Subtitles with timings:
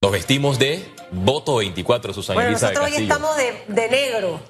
[0.00, 4.40] Nos vestimos de voto 24, Susana Bueno, Elisa de nosotros hoy estamos de, de negro.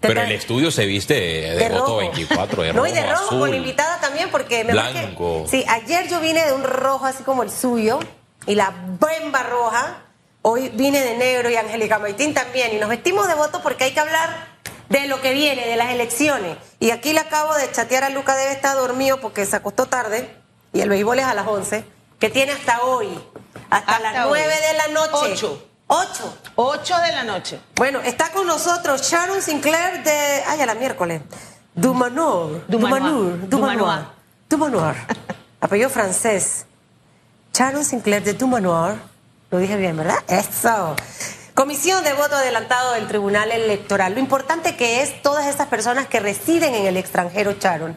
[0.00, 1.96] Pero el estudio se viste de, de voto rojo.
[1.96, 3.38] 24, de no, y de rojo azul.
[3.40, 5.44] con la invitada también, porque me blanco.
[5.44, 7.98] que- sí, ayer yo vine de un rojo así como el suyo,
[8.46, 10.02] y la bemba roja.
[10.42, 12.74] Hoy vine de negro y Angélica Maitín también.
[12.74, 14.48] Y nos vestimos de voto porque hay que hablar
[14.90, 16.58] de lo que viene, de las elecciones.
[16.80, 20.28] Y aquí le acabo de chatear a Luca, debe estar dormido porque se acostó tarde,
[20.74, 21.82] y el béisbol es a las 11,
[22.18, 23.08] que tiene hasta hoy,
[23.70, 24.40] hasta, Hasta las hoy.
[24.40, 25.32] 9 de la noche.
[25.32, 25.68] Ocho.
[25.86, 26.38] 8.
[26.56, 27.60] 8 de la noche.
[27.76, 30.42] Bueno, está con nosotros Sharon Sinclair de.
[30.46, 31.22] Ay, a la miércoles.
[31.74, 32.64] Dumanoir.
[32.68, 33.48] Dumanoir.
[33.48, 33.48] Dumanoir.
[33.48, 34.06] Dumanoir.
[34.48, 34.94] Dumanoir.
[35.60, 36.66] Apellido francés.
[37.52, 38.96] Sharon Sinclair de Dumanoir.
[39.50, 40.18] Lo dije bien, ¿verdad?
[40.26, 40.96] Eso.
[41.54, 44.14] Comisión de voto adelantado del Tribunal Electoral.
[44.14, 47.96] Lo importante que es todas esas personas que residen en el extranjero, Sharon.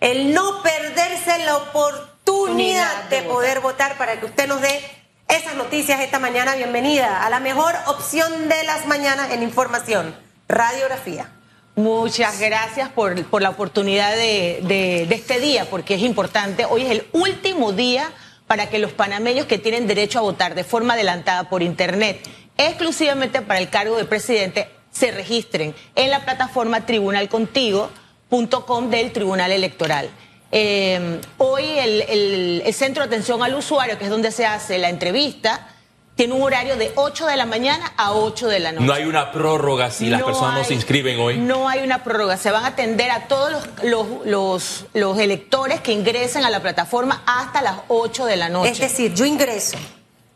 [0.00, 4.80] El no perderse la oportunidad de de poder votar para que usted nos dé
[5.28, 6.54] esas noticias esta mañana.
[6.54, 10.14] Bienvenida a la mejor opción de las mañanas en información,
[10.48, 11.28] radiografía.
[11.76, 16.64] Muchas gracias por, por la oportunidad de, de- de este día, porque es importante.
[16.64, 18.10] Hoy es el último día
[18.46, 23.42] para que los panameños que tienen derecho a votar de forma adelantada por Internet, exclusivamente
[23.42, 30.10] para el cargo de presidente, se registren en la plataforma tribunalcontigo.com del Tribunal Electoral.
[30.54, 34.76] Eh, hoy el, el- el Centro de Atención al Usuario, que es donde se hace
[34.78, 35.68] la entrevista,
[36.14, 38.84] tiene un horario de 8 de la mañana a 8 de la noche.
[38.84, 41.38] No hay una prórroga si las personas no se inscriben hoy.
[41.38, 42.36] No hay una prórroga.
[42.36, 46.60] Se van a atender a todos los, los, los, los electores que ingresen a la
[46.60, 48.70] plataforma hasta las 8 de la noche.
[48.72, 49.78] Es decir, yo ingreso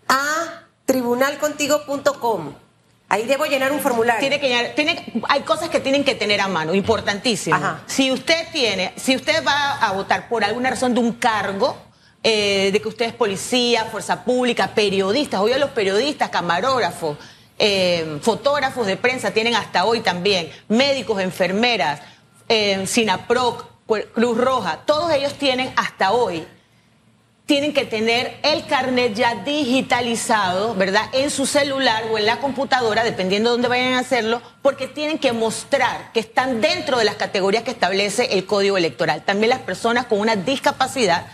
[0.08, 2.54] a tribunalcontigo.com.
[3.08, 4.20] Ahí debo llenar un formulario.
[4.20, 7.54] Tiene que llenar- tiene, hay cosas que tienen que tener a mano, importantísimo.
[7.54, 7.82] Ajá.
[7.86, 11.76] Si usted tiene, si usted va a votar por alguna razón de un cargo,
[12.24, 17.16] eh, de que usted es policía, fuerza pública, periodistas, hoy los periodistas, camarógrafos,
[17.58, 22.00] eh, fotógrafos de prensa tienen hasta hoy también, médicos, enfermeras,
[22.48, 23.66] eh, Sinaproc,
[24.12, 26.44] Cruz Roja, todos ellos tienen hasta hoy
[27.46, 31.02] tienen que tener el carnet ya digitalizado, ¿verdad?
[31.12, 35.18] En su celular o en la computadora, dependiendo de dónde vayan a hacerlo, porque tienen
[35.18, 39.24] que mostrar que están dentro de las categorías que establece el Código Electoral.
[39.24, 41.26] También las personas con una discapacidad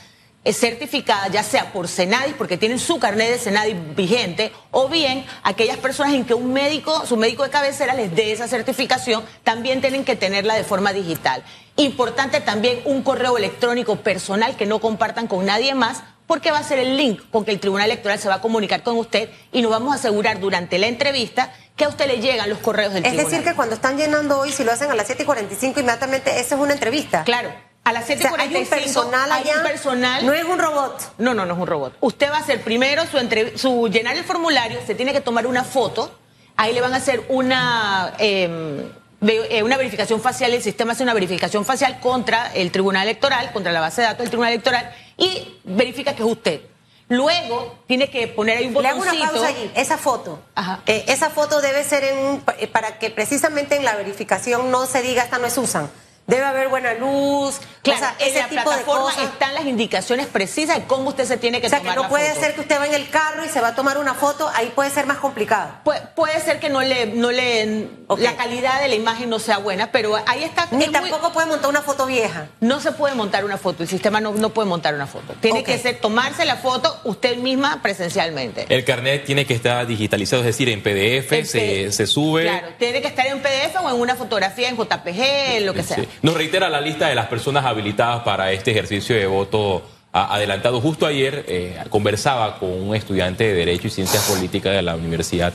[0.44, 5.24] es certificada, ya sea por Senadis, porque tienen su carnet de Senadis vigente, o bien
[5.44, 9.80] aquellas personas en que un médico, su médico de cabecera les dé esa certificación, también
[9.80, 11.44] tienen que tenerla de forma digital.
[11.76, 16.62] Importante también un correo electrónico personal que no compartan con nadie más, porque va a
[16.62, 19.62] ser el link con que el Tribunal Electoral se va a comunicar con usted y
[19.62, 23.04] nos vamos a asegurar durante la entrevista que a usted le llegan los correos del
[23.04, 23.30] es tribunal.
[23.30, 26.38] decir, que cuando están llenando hoy, si lo hacen a las 7 y 45, inmediatamente,
[26.38, 27.24] esa es una entrevista.
[27.24, 27.50] Claro,
[27.84, 29.56] a las O sea, hay 7.45 un personal hay allá.
[29.56, 31.14] un personal No es un robot.
[31.18, 31.96] No, no, no es un robot.
[32.00, 35.46] Usted va a hacer primero su, entrev- su llenar el formulario, se tiene que tomar
[35.46, 36.16] una foto,
[36.56, 38.88] ahí le van a hacer una, eh,
[39.22, 43.80] una verificación facial, el sistema hace una verificación facial contra el Tribunal Electoral, contra la
[43.80, 46.60] base de datos del Tribunal Electoral y verifica que es usted.
[47.08, 49.22] Luego tiene que poner ahí un Le hago botoncito.
[49.24, 49.70] una pausa allí.
[49.76, 50.40] Esa foto.
[50.54, 50.80] Ajá.
[50.86, 54.86] eh, esa foto debe ser en un- eh, para que precisamente en la verificación no
[54.86, 55.90] se diga esta no es Susan.
[56.26, 57.60] Debe haber buena luz.
[57.82, 59.24] Claro, o sea, en ese la tipo de plataforma cosas.
[59.24, 62.08] están las indicaciones precisas de cómo usted se tiene que O sea, que tomar no
[62.08, 62.40] puede foto.
[62.40, 64.70] ser que usted va en el carro y se va a tomar una foto, ahí
[64.74, 65.70] puede ser más complicado.
[65.84, 67.88] Pu- puede ser que no le, no le,
[68.18, 70.68] la calidad de la imagen no sea buena, pero ahí está.
[70.70, 72.46] Ni es muy- tampoco puede montar una foto vieja.
[72.60, 75.34] No se puede montar una foto, el sistema no, no puede montar una foto.
[75.40, 78.66] Tiene que ser tomarse la foto usted misma presencialmente.
[78.68, 82.42] El carnet tiene que estar digitalizado, es decir, en PDF, En se, se sube.
[82.44, 85.98] Claro, tiene que estar en PDF o en una fotografía en JPG, lo que sea.
[86.22, 90.80] Nos reitera la lista de las personas habilitadas para este ejercicio de voto adelantado.
[90.80, 95.52] Justo ayer eh, conversaba con un estudiante de Derecho y Ciencias Políticas de la Universidad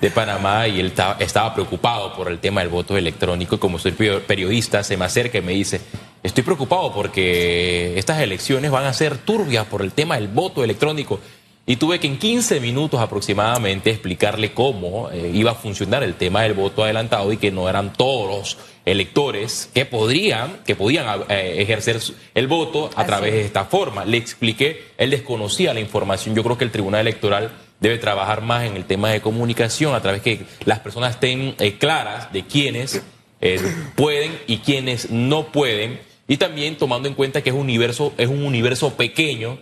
[0.00, 3.78] de Panamá y él ta- estaba preocupado por el tema del voto electrónico y como
[3.78, 5.80] soy peri- periodista se me acerca y me dice,
[6.22, 11.20] estoy preocupado porque estas elecciones van a ser turbias por el tema del voto electrónico.
[11.66, 16.42] Y tuve que en 15 minutos aproximadamente explicarle cómo eh, iba a funcionar el tema
[16.44, 18.56] del voto adelantado y que no eran todos
[18.90, 22.00] electores que podrían, que podían eh, ejercer
[22.34, 24.04] el voto a Así través de esta forma.
[24.04, 26.34] Le expliqué, él desconocía la información.
[26.34, 27.50] Yo creo que el Tribunal Electoral
[27.80, 31.78] debe trabajar más en el tema de comunicación a través que las personas estén eh,
[31.78, 33.02] claras de quiénes
[33.40, 33.60] eh,
[33.94, 36.00] pueden y quiénes no pueden.
[36.26, 39.58] Y también tomando en cuenta que es un universo, es un universo pequeño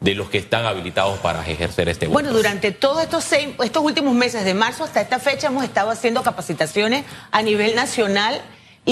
[0.00, 2.14] de los que están habilitados para ejercer este voto.
[2.14, 5.90] Bueno, durante todos estos, seis- estos últimos meses, de marzo hasta esta fecha, hemos estado
[5.90, 8.40] haciendo capacitaciones a nivel nacional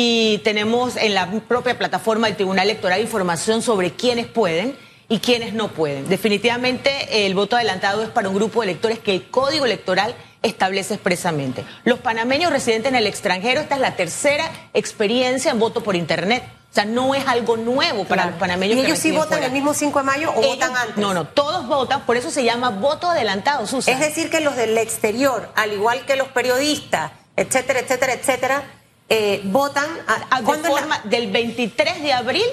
[0.00, 4.76] y tenemos en la propia plataforma del Tribunal Electoral información sobre quiénes pueden
[5.08, 6.08] y quienes no pueden.
[6.08, 10.94] Definitivamente el voto adelantado es para un grupo de electores que el código electoral establece
[10.94, 11.64] expresamente.
[11.82, 16.44] Los panameños residentes en el extranjero, esta es la tercera experiencia en voto por Internet.
[16.70, 18.76] O sea, no es algo nuevo para los panameños.
[18.76, 20.96] ¿Y ellos sí votan el mismo 5 de mayo o votan antes?
[20.96, 23.94] No, no, todos votan, por eso se llama voto adelantado, Susan.
[23.94, 28.77] Es decir, que los del exterior, al igual que los periodistas, etcétera, etcétera, etcétera,
[29.08, 32.44] eh, votan a, de forma, del 23 de abril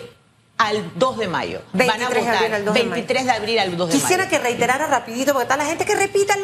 [0.58, 1.62] al 2 de mayo.
[1.74, 4.30] Van a votar de abril al 2 23 de, abril al 2 de Quisiera mayo.
[4.30, 6.36] que reiterara rapidito, porque está la gente que repita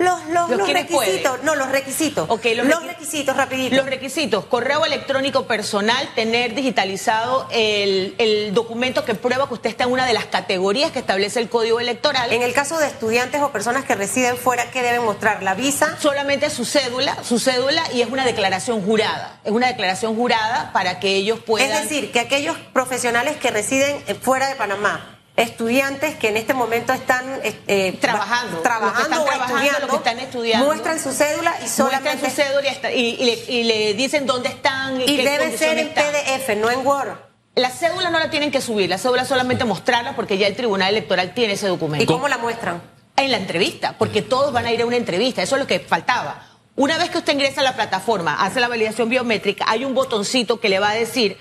[0.00, 1.42] los, los, los, los requisitos.
[1.42, 2.28] No, los requisitos.
[2.30, 3.76] Okay, los, requisitos, rapidito.
[3.76, 9.84] Los requisitos, correo electrónico personal, tener digitalizado el, el, documento que prueba que usted está
[9.84, 12.32] en una de las categorías que establece el Código Electoral.
[12.32, 15.42] En el caso de estudiantes o personas que residen fuera, ¿qué deben mostrar?
[15.42, 15.96] ¿La visa?
[16.00, 19.38] Solamente su cédula, su cédula y es una declaración jurada.
[19.44, 21.70] Es una declaración jurada para que ellos puedan...
[21.70, 26.92] Es decir, que aquellos profesionales que residen fuera de Panamá, estudiantes que en este momento
[26.92, 32.92] están eh, trabajando, trabajando, o están estudiando, muestran su cédula y solamente muestran su cédula
[32.92, 37.30] y, le, dicen dónde están y, debe ser en PDF, no en Word.
[37.54, 40.90] La cédula no la tienen que subir, la cédula solamente mostrarla porque ya el Tribunal
[40.90, 42.04] Electoral tiene ese documento.
[42.04, 42.82] ¿Y cómo la muestran?
[43.16, 45.80] En la entrevista, porque todos van a ir a una entrevista, eso es lo que
[45.80, 46.46] faltaba.
[46.76, 50.60] Una vez que usted ingresa a la plataforma, hace la validación biométrica, hay un botoncito
[50.60, 51.36] que le va a decir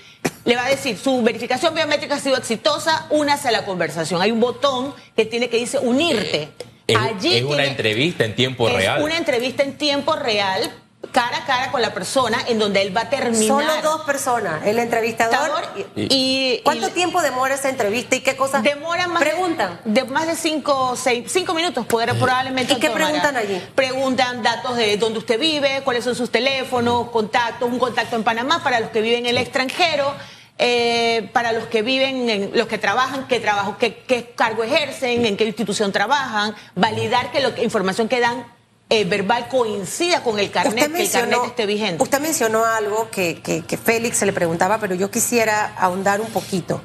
[0.46, 4.22] le va a decir, su verificación biométrica ha sido exitosa, únase a la conversación.
[4.22, 6.50] Hay un botón que tiene que dice unirte.
[6.88, 8.98] Es, Allí es una entrevista en tiempo real.
[8.98, 10.72] Es una entrevista en tiempo real
[11.12, 13.48] cara a cara con la persona en donde él va a terminar.
[13.48, 15.64] Solo dos personas, el entrevistador
[15.96, 19.80] y, ¿Cuánto tiempo demora esa entrevista y qué cosas demora más preguntan?
[19.86, 22.74] De, más de cinco, seis, cinco minutos poder probablemente.
[22.74, 23.62] ¿Y qué preguntan allí?
[23.76, 28.64] Preguntan datos de dónde usted vive, cuáles son sus teléfonos, contactos, un contacto en Panamá
[28.64, 30.14] para los que viven en el extranjero.
[30.62, 35.26] Eh, para los que viven, en, los que trabajan, qué trabajo, qué, qué, cargo ejercen,
[35.26, 38.46] en qué institución trabajan, validar que la información que dan
[38.90, 42.02] eh, verbal coincida con el carnet, que el carnet esté vigente.
[42.02, 46.82] Usted mencionó algo que, que, Félix se le preguntaba, pero yo quisiera ahondar un poquito.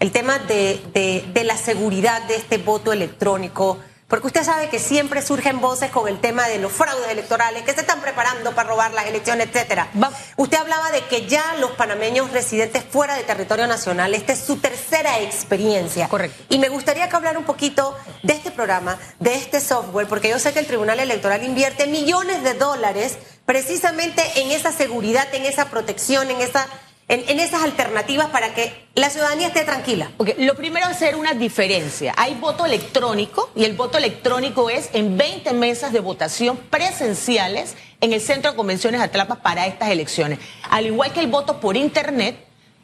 [0.00, 4.78] El tema de, de, de la seguridad de este voto electrónico porque usted sabe que
[4.78, 8.68] siempre surgen voces con el tema de los fraudes electorales, que se están preparando para
[8.68, 9.88] robar las elecciones, etcétera.
[10.36, 14.58] Usted hablaba de que ya los panameños residentes fuera de territorio nacional, esta es su
[14.58, 16.08] tercera experiencia.
[16.08, 16.44] Correcto.
[16.48, 20.38] Y me gustaría que hablar un poquito de este programa, de este software, porque yo
[20.38, 25.66] sé que el Tribunal Electoral invierte millones de dólares precisamente en esa seguridad, en esa
[25.66, 26.66] protección, en esa
[27.08, 30.10] en, esas alternativas para que la ciudadanía esté tranquila?
[30.38, 32.12] lo primero es hacer una diferencia.
[32.16, 38.12] Hay voto electrónico y el voto electrónico es en 20 mesas de votación presenciales en
[38.12, 40.40] el Centro de Convenciones Atlapa para estas elecciones.
[40.68, 42.36] Al igual que el voto por Internet,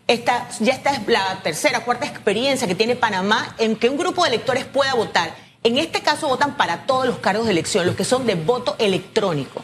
[0.06, 4.22] esta, ya esta es la tercera, cuarta experiencia que tiene Panamá en que un grupo
[4.22, 5.34] de electores pueda votar.
[5.64, 8.76] En este caso votan para todos los cargos de elección, los que son de voto
[8.78, 9.62] electrónico.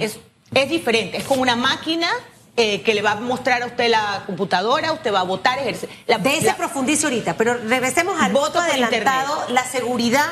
[0.00, 0.18] Es,
[0.54, 2.08] es diferente, es como una máquina
[2.56, 5.90] eh, que le va a mostrar a usted la computadora, usted va a votar, ejercer.
[6.06, 10.26] de ese profundice ahorita, pero regresemos al voto, adelantado, la seguridad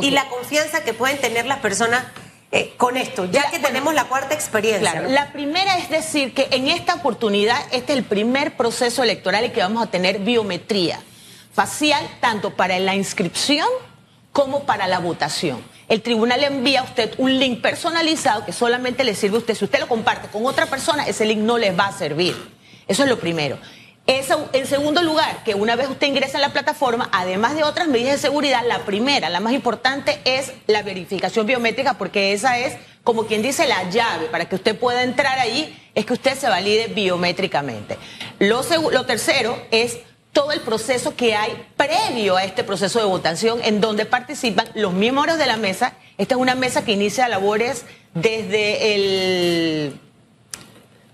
[0.00, 2.04] y la confianza que pueden tener las personas
[2.52, 4.90] eh, con esto, ya que tenemos la cuarta experiencia.
[4.90, 9.44] Claro, la primera es decir que en esta oportunidad este es el primer proceso electoral
[9.44, 11.00] en que vamos a tener biometría
[11.54, 13.68] facial tanto para la inscripción
[14.32, 19.04] como para la votación el tribunal le envía a usted un link personalizado que solamente
[19.04, 19.54] le sirve a usted.
[19.54, 22.34] Si usted lo comparte con otra persona, ese link no les va a servir.
[22.86, 23.58] Eso es lo primero.
[24.06, 28.12] En segundo lugar, que una vez usted ingresa a la plataforma, además de otras medidas
[28.12, 33.26] de seguridad, la primera, la más importante, es la verificación biométrica, porque esa es, como
[33.26, 36.86] quien dice, la llave para que usted pueda entrar ahí, es que usted se valide
[36.88, 37.98] biométricamente.
[38.38, 38.62] Lo
[39.06, 39.98] tercero es
[40.32, 44.92] todo el proceso que hay previo a este proceso de votación en donde participan los
[44.92, 45.94] miembros de la mesa.
[46.18, 47.84] Esta es una mesa que inicia labores
[48.14, 50.00] desde el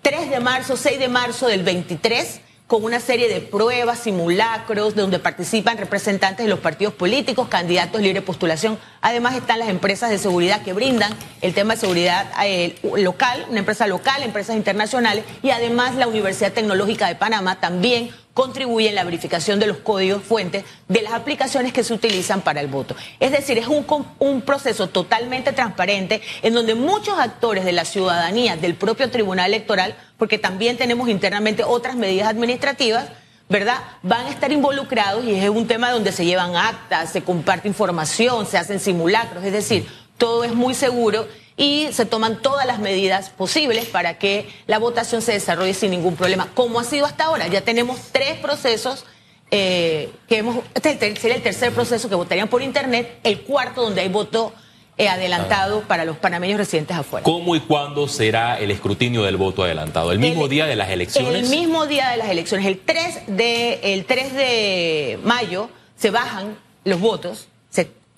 [0.02, 5.20] 3 de marzo, 6 de marzo del 23 con una serie de pruebas, simulacros, donde
[5.20, 8.76] participan representantes de los partidos políticos, candidatos libre postulación.
[9.00, 13.60] Además están las empresas de seguridad que brindan el tema de seguridad eh, local, una
[13.60, 19.04] empresa local, empresas internacionales, y además la Universidad Tecnológica de Panamá también contribuye en la
[19.04, 22.94] verificación de los códigos fuentes de las aplicaciones que se utilizan para el voto.
[23.18, 23.86] Es decir, es un,
[24.18, 29.96] un proceso totalmente transparente en donde muchos actores de la ciudadanía, del propio Tribunal Electoral,
[30.18, 33.08] porque también tenemos internamente otras medidas administrativas,
[33.48, 33.78] ¿verdad?
[34.02, 38.44] Van a estar involucrados y es un tema donde se llevan actas, se comparte información,
[38.44, 39.88] se hacen simulacros, es decir,
[40.18, 45.22] todo es muy seguro y se toman todas las medidas posibles para que la votación
[45.22, 47.46] se desarrolle sin ningún problema, como ha sido hasta ahora.
[47.48, 49.04] Ya tenemos tres procesos
[49.50, 54.02] eh, que hemos, este sería el tercer proceso que votarían por internet, el cuarto donde
[54.02, 54.52] hay voto
[54.98, 57.22] eh, adelantado para los panameños residentes afuera.
[57.22, 60.10] ¿Cómo y cuándo será el escrutinio del voto adelantado?
[60.10, 61.44] ¿El mismo día de las elecciones?
[61.44, 62.66] El mismo día de las elecciones.
[62.66, 67.46] El 3 de, el 3 de mayo se bajan los votos,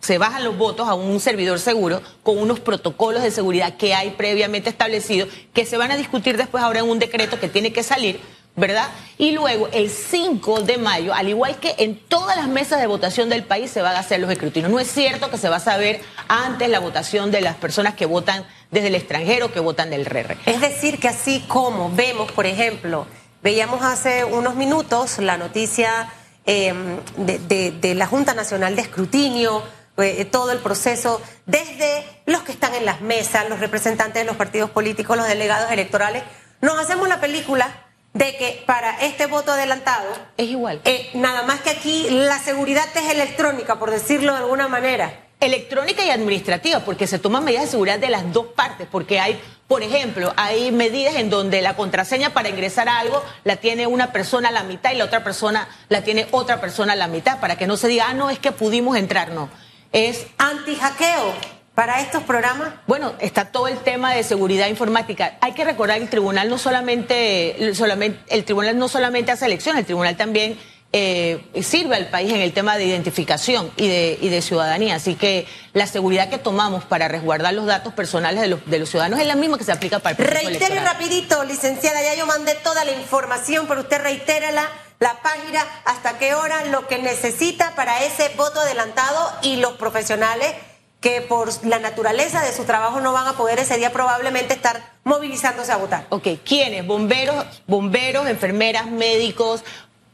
[0.00, 4.10] se, bajan los votos a un servidor seguro con unos protocolos de seguridad que hay
[4.10, 7.82] previamente establecidos, que se van a discutir después ahora en un decreto que tiene que
[7.82, 8.20] salir
[8.58, 8.88] ¿verdad?
[9.18, 13.28] Y luego, el 5 de mayo, al igual que en todas las mesas de votación
[13.28, 14.70] del país, se van a hacer los escrutinios.
[14.70, 18.04] No es cierto que se va a saber antes la votación de las personas que
[18.04, 20.36] votan desde el extranjero, que votan del RR.
[20.46, 23.06] Es decir, que así como vemos, por ejemplo,
[23.42, 26.12] veíamos hace unos minutos la noticia
[26.44, 29.62] em, de, la Junta Nacional de Escrutinio,
[29.98, 34.36] eh, todo el proceso, desde los que están en las mesas, los representantes de los
[34.36, 36.22] partidos políticos, los delegados electorales,
[36.60, 40.80] nos hacemos la película de que para este voto adelantado es igual.
[40.84, 45.24] Eh, nada más que aquí la seguridad es electrónica, por decirlo de alguna manera.
[45.40, 49.40] Electrónica y administrativa, porque se toman medidas de seguridad de las dos partes, porque hay,
[49.68, 54.10] por ejemplo, hay medidas en donde la contraseña para ingresar a algo la tiene una
[54.10, 57.38] persona a la mitad y la otra persona la tiene otra persona a la mitad,
[57.38, 59.48] para que no se diga, ah, no, es que pudimos entrar, no.
[59.92, 61.34] Es anti-hackeo
[61.78, 62.70] para estos programas?
[62.88, 65.38] Bueno, está todo el tema de seguridad informática.
[65.40, 69.82] Hay que recordar que el tribunal no solamente, solamente el tribunal no solamente hace elecciones,
[69.82, 70.58] el tribunal también
[70.92, 74.96] eh, sirve al país en el tema de identificación y de, y de, ciudadanía.
[74.96, 78.88] Así que la seguridad que tomamos para resguardar los datos personales de los, de los
[78.88, 82.56] ciudadanos es la misma que se aplica para el Reitere rapidito, licenciada, ya yo mandé
[82.56, 84.68] toda la información, pero usted reitérala
[84.98, 90.54] la página, hasta qué hora, lo que necesita para ese voto adelantado y los profesionales
[91.00, 94.94] que por la naturaleza de su trabajo no van a poder ese día probablemente estar
[95.04, 96.06] movilizándose a votar.
[96.08, 96.84] Ok, ¿quiénes?
[96.84, 99.62] Bomberos, bomberos, enfermeras, médicos,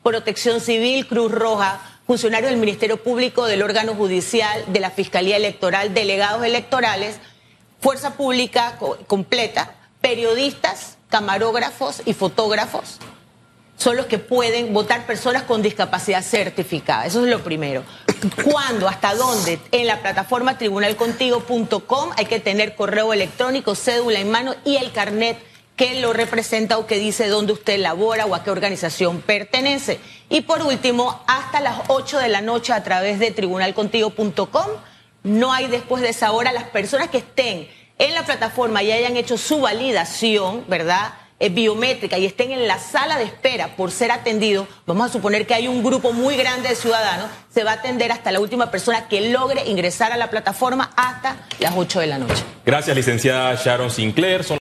[0.03, 5.95] protección civil, Cruz Roja, funcionarios del Ministerio Público, del órgano judicial, de la Fiscalía Electoral,
[5.95, 7.17] delegados electorales,
[7.81, 12.99] fuerza pública completa, periodistas, camarógrafos y fotógrafos,
[13.77, 17.07] son los que pueden votar personas con discapacidad certificada.
[17.07, 17.85] Eso es lo primero.
[18.45, 18.89] ¿Cuándo?
[18.89, 19.59] ¿Hasta dónde?
[19.73, 25.39] En la plataforma tribunalcontigo.com hay que tener correo electrónico, cédula en mano y el carnet
[25.77, 29.99] que lo representa o que dice dónde usted labora o a qué organización pertenece.
[30.29, 34.67] Y por último, hasta las 8 de la noche a través de tribunalcontigo.com.
[35.25, 39.17] No hay después de esa hora las personas que estén en la plataforma y hayan
[39.17, 41.15] hecho su validación, ¿verdad?
[41.45, 45.47] Eh, biométrica y estén en la sala de espera por ser atendidos, vamos a suponer
[45.47, 48.71] que hay un grupo muy grande de ciudadanos, se va a atender hasta la última
[48.71, 52.43] persona que logre ingresar a la plataforma hasta las 8 de la noche.
[52.65, 54.43] Gracias, licenciada Sharon Sinclair.